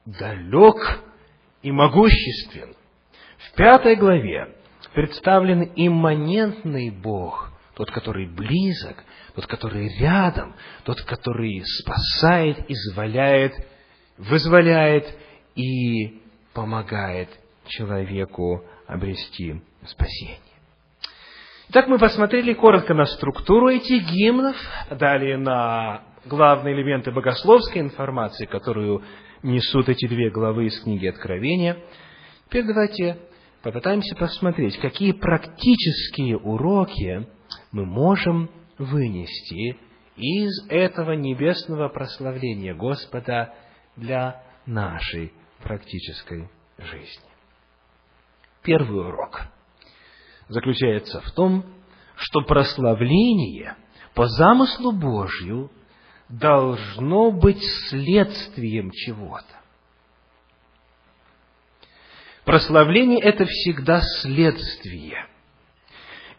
[0.04, 1.00] далек
[1.62, 2.74] и могуществен.
[3.38, 4.56] В пятой главе
[4.94, 7.49] представлен имманентный Бог,
[7.80, 9.02] тот, который близок,
[9.34, 13.54] тот, который рядом, тот, который спасает, изволяет,
[14.18, 15.06] вызволяет
[15.54, 16.20] и
[16.52, 17.30] помогает
[17.68, 20.36] человеку обрести спасения.
[21.70, 24.56] Итак, мы посмотрели коротко на структуру этих гимнов,
[24.90, 29.02] далее на главные элементы богословской информации, которую
[29.42, 31.78] несут эти две главы из книги Откровения.
[32.46, 33.16] Теперь давайте
[33.62, 37.26] попытаемся посмотреть, какие практические уроки
[37.72, 39.78] мы можем вынести
[40.16, 43.54] из этого небесного прославления Господа
[43.96, 47.30] для нашей практической жизни.
[48.62, 49.42] Первый урок
[50.48, 51.64] заключается в том,
[52.16, 53.76] что прославление
[54.14, 55.70] по замыслу Божью
[56.28, 59.60] должно быть следствием чего-то.
[62.44, 65.26] Прославление– это всегда следствие.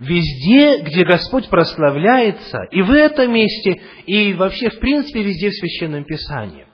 [0.02, 6.06] Везде, где Господь прославляется, и в этом месте, и вообще, в принципе, везде в Священном
[6.06, 6.66] Писании,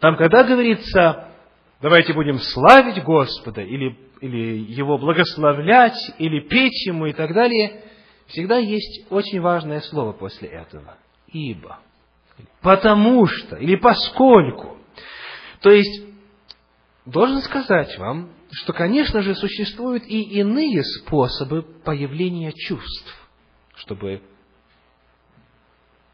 [0.00, 1.28] там, когда говорится,
[1.82, 7.82] давайте будем славить Господа, или, или Его благословлять, или петь Ему и так далее,
[8.28, 10.96] всегда есть очень важное слово после этого.
[11.26, 11.78] Ибо.
[12.62, 14.78] Потому что, или поскольку.
[15.60, 16.06] То есть,
[17.04, 23.30] должен сказать вам, что, конечно же, существуют и иные способы появления чувств,
[23.76, 24.22] чтобы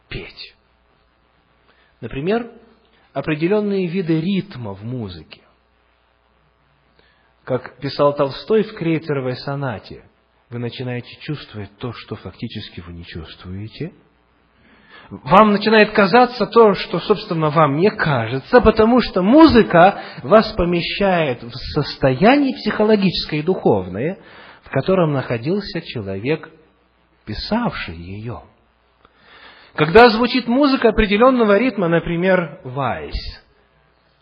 [0.08, 0.54] петь.
[2.00, 2.52] Например,
[3.12, 5.42] определенные виды ритма в музыке.
[7.42, 10.08] Как писал Толстой в Крейцеровой сонате,
[10.48, 13.92] вы начинаете чувствовать то, что фактически вы не чувствуете–
[15.10, 21.54] вам начинает казаться то, что, собственно, вам не кажется, потому что музыка вас помещает в
[21.74, 24.18] состояние психологическое и духовное,
[24.64, 26.50] в котором находился человек,
[27.24, 28.42] писавший ее.
[29.74, 33.16] Когда звучит музыка определенного ритма, например, вальс,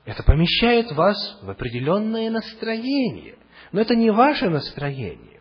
[0.05, 3.37] это помещает вас в определенное настроение.
[3.73, 5.36] Но это не ваше настроение.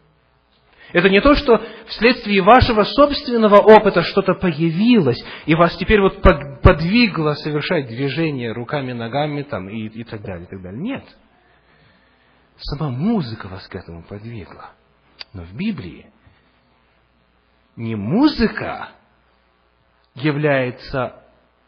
[0.93, 7.34] Это не то, что вследствие вашего собственного опыта что-то появилось, и вас теперь вот подвигло
[7.34, 10.82] совершать движения руками, ногами там, и, и так далее, и так далее.
[10.82, 11.04] Нет.
[12.58, 14.71] Сама музыка вас к этому подвигла.
[15.34, 16.12] Но в Библии
[17.76, 18.89] не музыка
[20.13, 21.24] является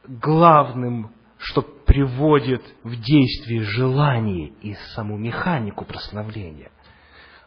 [0.07, 6.71] главным, что приводит в действие желание и саму механику прославления,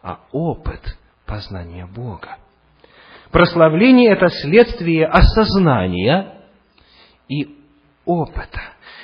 [0.03, 0.99] а опыт–
[1.31, 2.39] познания Бога.
[3.31, 6.35] Прославление– это следствие осознания
[7.29, 7.57] и
[8.05, 8.61] опыта.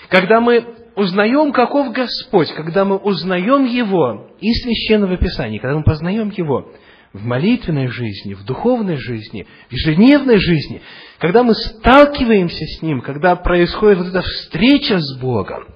[0.09, 6.31] Когда мы узнаем, каков Господь, когда мы узнаем Его из Священного Писания, когда мы познаем
[6.31, 6.73] Его
[7.13, 10.83] в молитвенной жизни, в духовной жизни, в ежедневной жизни,
[11.19, 15.67] когда мы сталкиваемся с Ним, когда происходит вот эта встреча с Богом,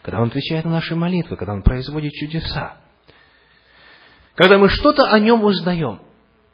[0.00, 2.78] когда Он отвечает на наши молитвы, когда Он производит чудеса–
[4.34, 6.00] когда мы что-то о нем узнаем,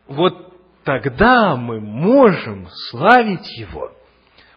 [0.06, 0.52] вот
[0.84, 3.92] тогда мы можем славить его,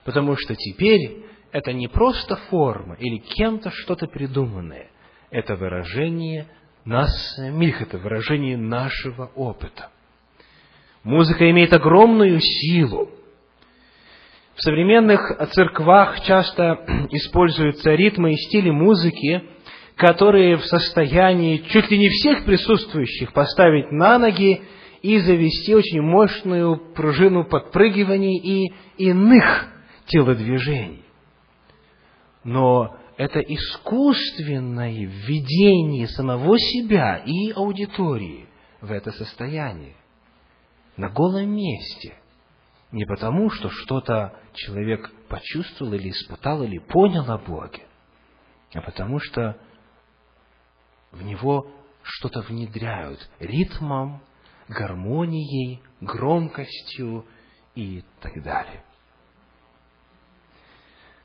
[0.05, 4.89] потому что теперь это не просто форма или кем-то что-то придуманное,
[5.31, 6.47] это выражение
[6.85, 9.89] нас самих, это выражение нашего опыта.
[11.03, 13.09] Музыка имеет огромную силу.
[14.55, 15.19] В современных
[15.53, 19.43] церквах часто используются ритмы и стили музыки,
[19.99, 24.61] которые в состоянии чуть ли не всех присутствующих поставить на ноги
[25.01, 29.67] и завести очень мощную пружину подпрыгиваний и иных
[30.07, 31.03] телодвижений.
[32.45, 38.47] Но это искусственное введение самого себя и аудитории
[38.79, 39.97] в это состояние.
[40.95, 42.15] На голом месте.
[42.93, 47.81] Не потому, что что-то человек почувствовал или испытал, или понял о Боге,
[48.73, 49.57] а потому что
[51.11, 51.67] в него
[52.03, 54.21] что-то внедряют ритмом,
[54.67, 57.25] гармонией, громкостью
[57.75, 58.83] и так далее.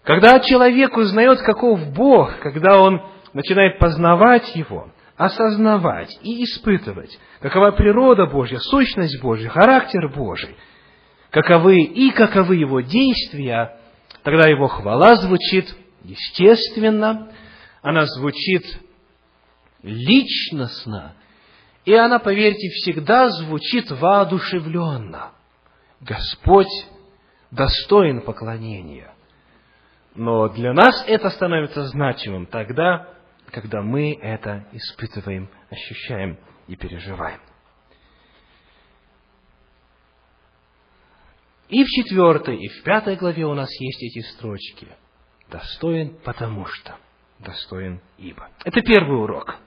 [0.02, 8.26] Когда человек узнает, каков Бог, когда он начинает познавать Его, осознавать и испытывать, какова природа
[8.26, 10.56] Божья, сущность Божья, характер Божий,
[11.30, 13.78] каковы и каковы Его действия,
[14.22, 15.74] тогда Его хвала звучит
[16.04, 17.32] естественно,
[17.82, 18.64] она звучит
[19.84, 21.14] личностно,
[21.84, 25.32] и она, поверьте, всегда звучит воодушевленно.
[26.00, 26.72] Господь
[27.50, 29.14] достоин поклонения.
[30.14, 33.08] Но для нас это становится значимым тогда,
[33.50, 37.40] когда мы это испытываем, ощущаем и переживаем.
[41.68, 44.88] И в четвертой, и в пятой главе у нас есть эти строчки.
[45.50, 46.96] Достоин, потому что.
[47.40, 48.48] Достоин, ибо.
[48.64, 49.58] Это первый урок–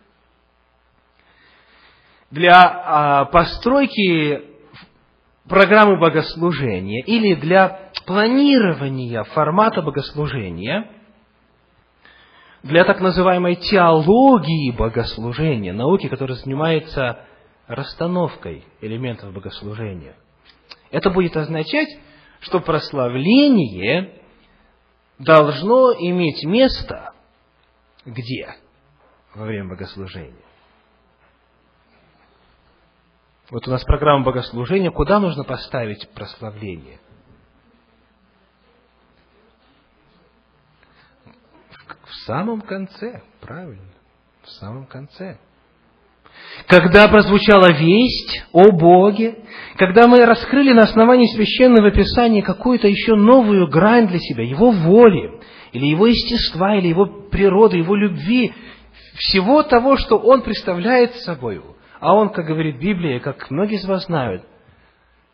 [2.31, 4.43] для а, постройки
[5.47, 10.91] программы богослужения или для планирования формата богослужения,
[12.63, 17.25] для так называемой теологии богослужения, науки, которая занимается
[17.67, 20.15] расстановкой элементов богослужения.
[20.91, 21.89] Это будет означать,
[22.41, 24.21] что прославление
[25.19, 27.13] должно иметь место
[28.05, 28.55] где?
[29.35, 30.46] Во время богослужения.
[33.49, 34.91] Вот у нас программа богослужения.
[34.91, 36.99] Куда нужно поставить прославление?
[42.05, 43.93] В самом конце, правильно,
[44.43, 45.37] в самом конце.
[46.67, 49.45] Когда прозвучала весть о Боге,
[49.77, 55.39] когда мы раскрыли на основании священного писания какую-то еще новую грань для себя, Его воли,
[55.71, 58.53] или Его естества, или Его природы, Его любви,
[59.15, 61.61] всего того, что Он представляет собой.
[61.99, 64.43] А Он, как говорит Библия, как многие из вас знают,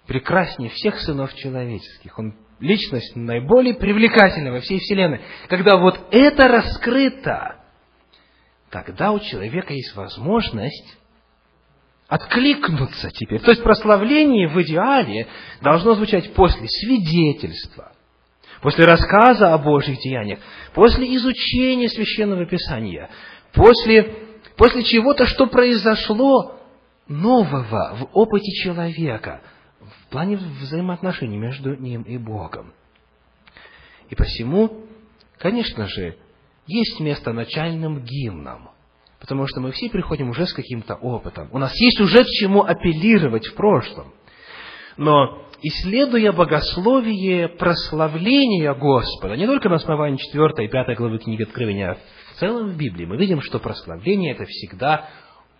[0.08, 2.18] прекраснее всех сынов человеческих.
[2.18, 5.22] Он личность наиболее привлекательная во всей Вселенной.
[5.50, 7.58] Когда вот это раскрыто,
[8.70, 10.98] тогда у человека есть возможность
[12.08, 13.42] откликнуться теперь.
[13.42, 15.28] То есть прославление в идеале
[15.62, 17.94] должно звучать после свидетельства,
[18.62, 20.40] после рассказа о Божьих деяниях,
[20.74, 23.10] после изучения Священного Писания,
[23.54, 24.23] после,
[24.58, 26.60] после чего-то, что произошло
[27.08, 29.42] нового в опыте человека,
[29.80, 32.74] в плане взаимоотношений между ним и Богом.
[34.10, 34.86] И посему,
[35.38, 36.18] конечно же,
[36.68, 38.70] есть место начальным гимнам,
[39.20, 41.50] потому что мы все приходим уже с каким-то опытом.
[41.52, 44.14] У нас есть уже к чему апеллировать в прошлом.
[44.96, 51.92] Но исследуя богословие прославления Господа, не только на основании 4 и 5 главы книги Откровения,
[51.92, 51.98] а
[52.34, 55.08] в целом в Библии, мы видим, что прославление– это всегда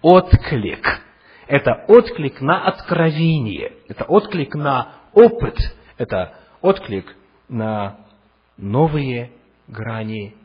[0.02, 1.02] отклик.
[1.48, 5.58] Это отклик на откровение, это отклик на опыт,
[5.98, 7.16] это отклик
[7.48, 8.00] на
[8.58, 9.32] новые
[9.68, 10.36] грани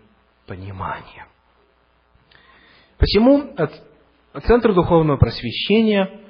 [0.46, 1.26] понимания.
[2.98, 3.54] Посему
[4.46, 6.20] Центр Духовного Просвещения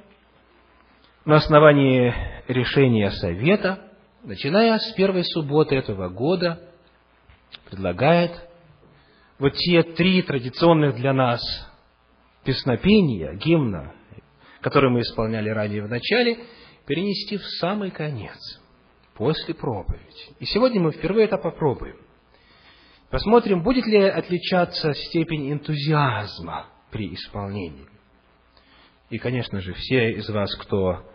[1.24, 2.14] на основании
[2.46, 3.90] решения Совета,
[4.22, 6.60] начиная с первой субботы этого года,
[7.68, 8.47] предлагает
[9.38, 11.40] вот те три традиционных для нас
[12.44, 13.94] песнопения, гимна,
[14.60, 16.38] которые мы исполняли ранее в начале,
[16.86, 18.38] перенести в самый конец,
[19.14, 20.34] после проповеди.
[20.38, 21.96] И сегодня мы впервые это попробуем.
[23.10, 27.86] Посмотрим, будет ли отличаться степень энтузиазма при исполнении.
[29.10, 31.10] И, конечно же, все из вас, кто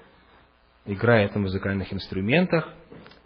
[0.86, 2.68] играет на музыкальных инструментах,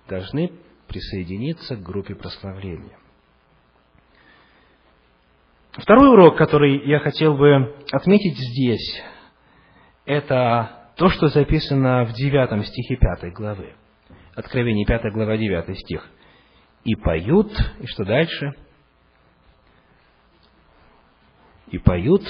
[0.10, 0.52] должны
[0.88, 2.98] присоединиться к группе прославления.
[5.78, 9.04] Второй урок, который я хотел бы отметить здесь,
[10.06, 13.76] это то, что записано в 9 стихе 5 главы.
[14.34, 16.10] Откровение 5 глава 9 стих.
[16.84, 18.54] «И поют», и что дальше?
[21.68, 22.24] «И поют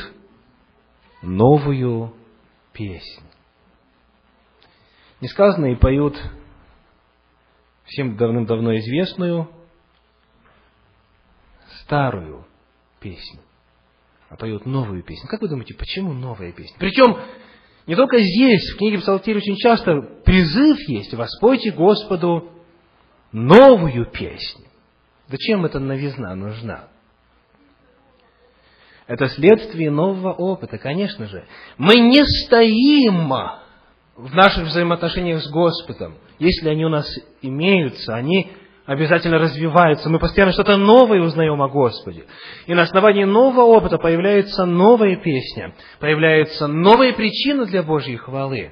[1.22, 2.14] новую
[2.74, 3.24] песнь».
[5.22, 6.18] Не сказано, и поют
[7.86, 9.50] всем давным-давно известную
[11.84, 12.47] старую
[13.00, 13.42] песню,
[14.30, 15.28] а поют новую песню.
[15.30, 16.76] Как вы думаете, почему новая песня?
[16.80, 17.18] Причем
[17.88, 22.52] не только здесь, в книге Псалтирь очень часто призыв есть, воспойте Господу
[23.32, 24.66] новую песню.
[25.28, 26.90] Зачем эта новизна нужна?
[29.08, 31.46] Это следствие нового опыта, конечно же.
[31.78, 33.30] Мы не стоим
[34.18, 36.18] в наших взаимоотношениях с Господом.
[36.40, 37.10] Если они у нас
[37.42, 38.52] имеются, они
[38.88, 40.10] обязательно развиваются.
[40.10, 42.26] Мы постоянно что-то новое узнаем о Господе.
[42.66, 48.72] И на основании нового опыта появляется новая песня, появляется новая причина для Божьей хвалы.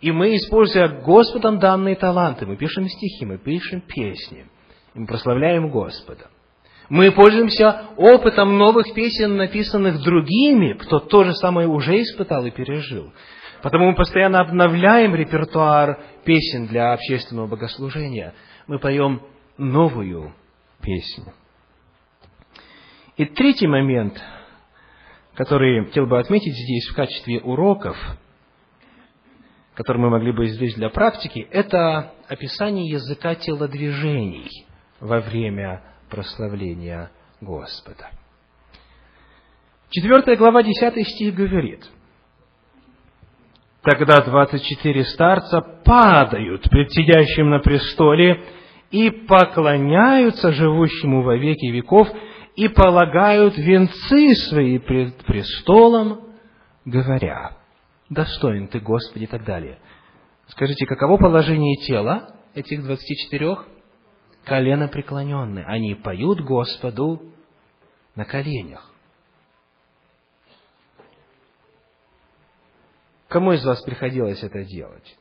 [0.00, 4.46] И мы, используя Господом данные таланты, мы пишем стихи, мы пишем песни,
[4.94, 6.28] мы прославляем Господа.
[6.88, 13.12] Мы пользуемся опытом новых песен, написанных другими, кто то же самое уже испытал и пережил.
[13.62, 18.34] Потому мы постоянно обновляем репертуар песен для общественного богослужения.
[18.66, 19.20] Мы поем
[19.60, 20.32] новую
[20.80, 21.32] песню.
[23.16, 24.20] И третий момент,
[25.34, 27.96] который хотел бы отметить здесь в качестве уроков,
[29.74, 34.66] которые мы могли бы извлечь для практики, это описание языка телодвижений
[34.98, 38.10] во время прославления Господа.
[39.90, 41.84] Четвертая глава, десятый стих говорит,
[43.82, 48.42] «Тогда двадцать четыре старца падают пред сидящим на престоле
[48.90, 52.08] и поклоняются живущему во веки веков
[52.56, 56.34] и полагают венцы свои пред престолом,
[56.84, 57.56] говоря,
[58.08, 59.78] достоин Ты, Господи, и так далее.
[60.48, 63.66] Скажите, каково положение тела этих двадцати четырех?
[64.44, 65.64] Колено преклоненные.
[65.66, 67.22] Они поют Господу
[68.16, 68.90] на коленях.
[73.28, 75.16] Кому из вас приходилось это делать?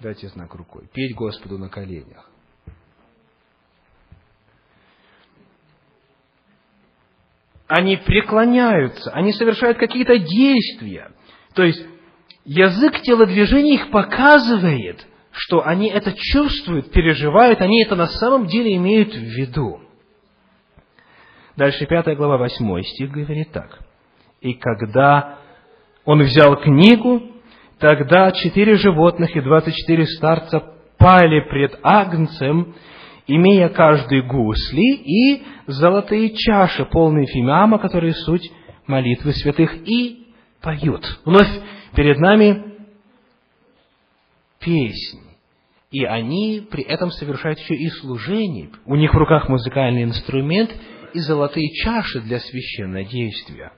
[0.00, 0.88] Дайте знак рукой.
[0.94, 2.30] Петь Господу на коленях.
[7.68, 11.10] Они преклоняются, они совершают какие-то действия.
[11.54, 11.84] То есть,
[12.44, 19.12] язык телодвижения их показывает, что они это чувствуют, переживают, они это на самом деле имеют
[19.12, 19.80] в виду.
[21.56, 23.80] Дальше пятая глава, восьмой стих говорит так.
[24.40, 25.38] «И когда
[26.04, 27.20] он взял книгу,
[27.78, 30.62] тогда четыре животных и двадцать четыре старца
[30.96, 32.74] пали пред Агнцем,
[33.28, 38.50] имея каждый гусли и золотые чаши, полные фимиама, которые суть
[38.86, 40.26] молитвы святых, и
[40.60, 41.04] поют.
[41.24, 41.48] Вновь
[41.94, 42.74] перед нами
[44.58, 45.28] песни.
[45.90, 48.70] И они при этом совершают еще и служение.
[48.84, 50.70] У них в руках музыкальный инструмент
[51.14, 53.72] и золотые чаши для священного действия.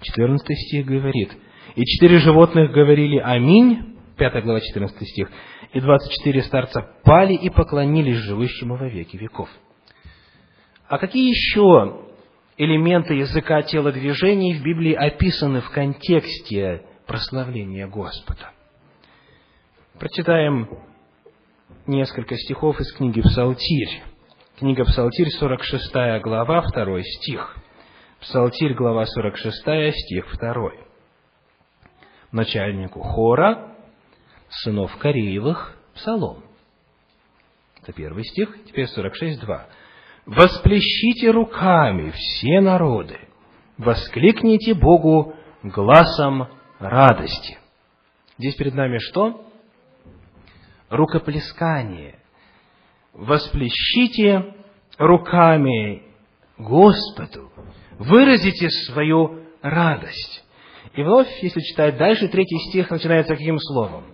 [0.00, 1.30] 14 стих говорит,
[1.76, 3.91] «И четыре животных говорили «Аминь»,
[4.30, 5.28] 5 глава, 14 стих,
[5.72, 9.48] «И двадцать четыре старца пали и поклонились живущему во веки веков».
[10.86, 12.06] А какие еще
[12.56, 18.52] элементы языка телодвижений в Библии описаны в контексте прославления Господа?
[19.98, 20.68] Прочитаем
[21.88, 24.02] несколько стихов из книги «Псалтирь».
[24.56, 27.56] Книга «Псалтирь», 46 глава, 2 стих.
[28.20, 30.70] Псалтирь, глава 46, стих 2.
[32.30, 33.71] Начальнику хора,
[34.52, 36.44] сынов Кореевых, псалом.
[37.82, 39.66] Это первый стих, теперь 46, 2.
[40.26, 43.18] «Восплещите руками все народы,
[43.76, 46.48] воскликните Богу глазом
[46.78, 47.58] радости».
[48.38, 49.44] Здесь перед нами что?
[50.90, 52.18] Рукоплескание.
[53.12, 54.54] Восплещите
[54.98, 56.02] руками
[56.58, 57.50] Господу,
[57.98, 60.44] выразите свою радость.
[60.94, 64.11] И вновь, если читать дальше, третий стих начинается каким словом?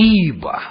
[0.00, 0.62] Ибо,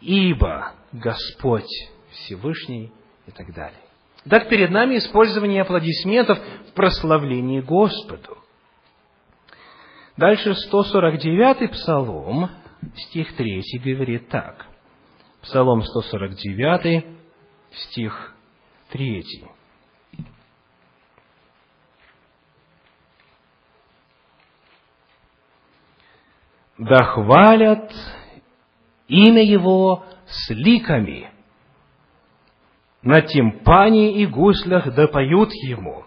[0.00, 1.70] ибо Господь
[2.10, 2.90] Всевышний
[3.28, 3.78] и так далее.
[4.28, 8.38] Так перед нами использование аплодисментов в прославлении Господу.
[10.16, 12.50] Дальше 149-й псалом,
[12.96, 14.66] стих 3 говорит так.
[15.42, 17.06] Псалом 149,
[17.70, 18.34] стих
[18.90, 19.24] 3.
[26.80, 27.92] Да хвалят
[29.06, 31.30] имя Его с ликами,
[33.02, 36.06] на тимпане и гуслях да поют Ему.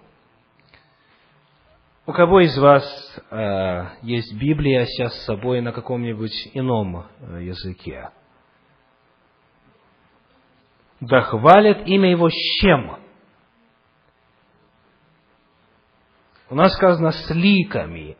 [2.07, 2.84] У кого из вас
[3.30, 8.09] э, есть Библия сейчас с собой на каком-нибудь ином э, языке?
[11.01, 12.97] Да хвалят имя Его с чем?
[16.49, 18.17] У нас сказано с ликами.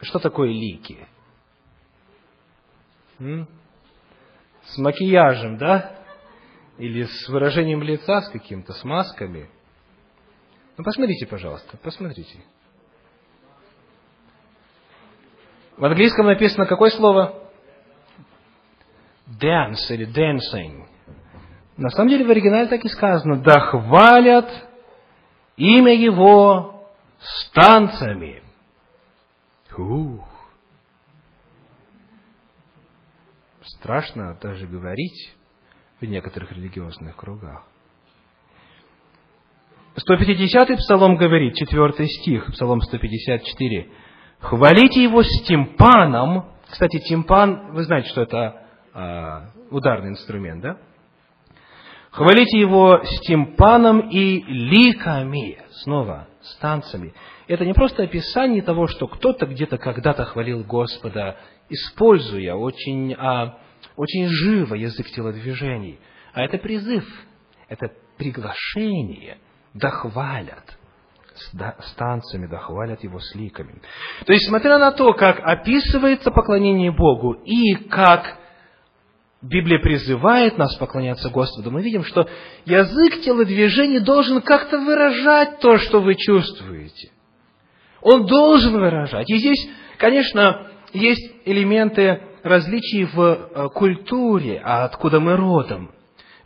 [0.00, 1.08] Что такое лики?
[3.18, 5.96] С макияжем, да?
[6.78, 9.48] Или с выражением лица, с каким-то, с масками.
[10.76, 12.38] Ну, посмотрите, пожалуйста, посмотрите.
[15.76, 17.50] В английском написано какое слово?
[19.40, 20.86] Dance или dancing.
[21.76, 23.42] На самом деле в оригинале так и сказано.
[23.42, 24.48] Да хвалят
[25.56, 26.88] имя Его
[27.18, 28.42] с танцами.
[29.76, 30.35] Ух.
[33.86, 35.32] Страшно даже говорить
[36.00, 37.62] в некоторых религиозных кругах.
[39.94, 43.88] 150-й псалом говорит, 4 стих, псалом 154.
[44.40, 46.50] «Хвалите его с тимпаном».
[46.68, 50.78] Кстати, тимпан, вы знаете, что это а, ударный инструмент, да?
[52.10, 55.58] Хвалите его с тимпаном и ликами.
[55.84, 57.14] Снова, с танцами.
[57.46, 61.36] Это не просто описание того, что кто-то где-то когда-то хвалил Господа,
[61.68, 63.60] используя очень, а,
[63.96, 65.98] очень живо язык телодвижений.
[66.32, 67.04] А это призыв,
[67.68, 69.38] это приглашение,
[69.74, 70.78] дохвалят
[71.34, 73.82] с танцами, дохвалят его с ликами.
[74.24, 78.38] То есть, смотря на то, как описывается поклонение Богу и как
[79.42, 82.28] Библия призывает нас поклоняться Господу, мы видим, что
[82.64, 87.10] язык телодвижений должен как-то выражать то, что вы чувствуете.
[88.00, 89.28] Он должен выражать.
[89.28, 89.68] И здесь,
[89.98, 95.90] конечно, есть элементы различий в э, культуре, а откуда мы родом.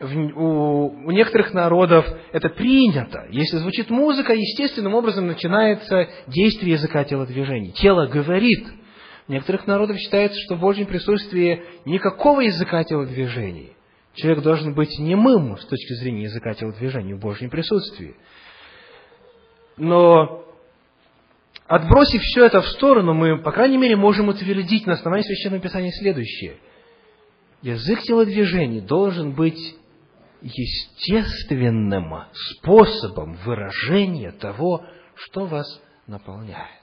[0.01, 3.27] у, некоторых народов это принято.
[3.31, 7.73] Если звучит музыка, естественным образом начинается действие языка телодвижений.
[7.73, 8.67] Тело говорит.
[9.27, 13.75] В некоторых народах считается, что в Божьем присутствии никакого языка телодвижений.
[14.15, 18.17] Человек должен быть немым с точки зрения языка телодвижений в Божьем присутствии.
[19.77, 20.45] Но
[21.71, 25.93] отбросив все это в сторону, мы, по крайней мере, можем утвердить на основании Священного Писания
[25.93, 26.57] следующее.
[27.63, 29.77] Язык телодвижений должен быть
[30.43, 36.81] естественным способом выражения того, что вас наполняет.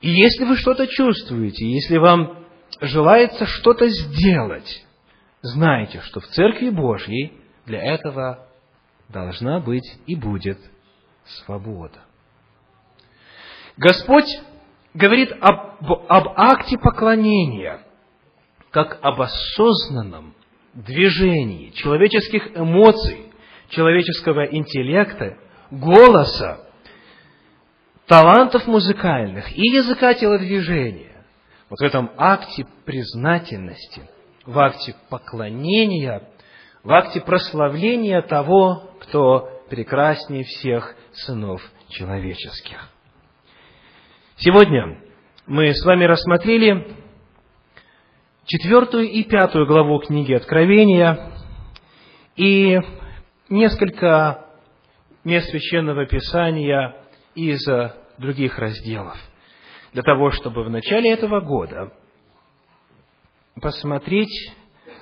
[0.00, 2.46] И если вы что-то чувствуете, если вам
[2.80, 4.86] желается что-то сделать,
[5.42, 7.34] знайте, что в Церкви Божьей
[7.66, 8.48] для этого
[9.10, 10.58] должна быть и будет
[11.24, 12.05] свобода.
[13.76, 14.28] Господь
[14.94, 17.80] говорит об, об акте поклонения,
[18.70, 20.34] как об осознанном
[20.74, 23.32] движении человеческих эмоций,
[23.68, 25.36] человеческого интеллекта,
[25.70, 26.66] голоса,
[28.06, 31.24] талантов музыкальных и языка телодвижения.
[31.68, 34.08] Вот в этом акте признательности,
[34.44, 36.22] в акте поклонения,
[36.84, 42.90] в акте прославления того, кто прекраснее всех сынов человеческих.
[44.38, 44.98] Сегодня
[45.46, 46.94] мы с вами рассмотрели
[48.44, 51.32] четвертую и пятую главу книги Откровения
[52.36, 52.78] и
[53.48, 54.46] несколько
[55.24, 56.96] мест Священного Писания
[57.34, 57.66] из
[58.18, 59.16] других разделов,
[59.94, 61.94] для того, чтобы в начале этого года
[63.62, 64.52] посмотреть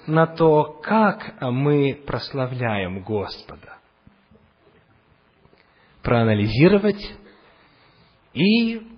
[0.06, 3.78] на то, как мы прославляем Господа,
[6.04, 7.16] проанализировать
[8.32, 8.93] и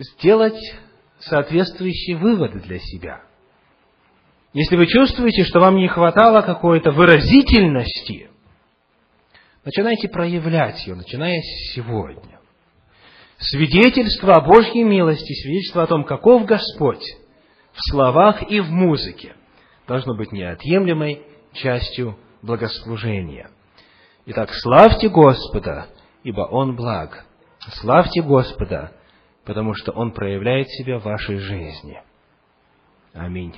[0.00, 0.60] сделать
[1.20, 3.22] соответствующие выводы для себя–
[4.52, 8.30] если вы чувствуете, что вам не хватало какой-то выразительности,
[9.64, 11.40] начинайте проявлять ее, начиная
[11.72, 12.40] сегодня.
[13.38, 17.04] Свидетельство о Божьей милости, свидетельство о том, каков Господь
[17.72, 19.36] в словах и в музыке,
[19.86, 21.22] должно быть неотъемлемой
[21.52, 23.50] частью благослужения.
[24.26, 25.86] Итак, славьте Господа,
[26.24, 27.24] ибо Он благ.
[27.80, 28.92] Славьте Господа,
[29.50, 32.00] потому что Он проявляет себя в вашей жизни.
[33.12, 33.56] Аминь.